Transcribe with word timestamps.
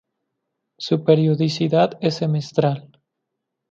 Su 0.79 1.03
periodicidad 1.03 1.99
es 2.01 2.15
semestral. 2.15 2.89